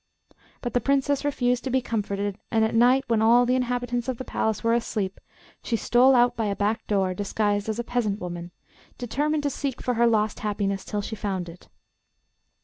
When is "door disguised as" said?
6.87-7.77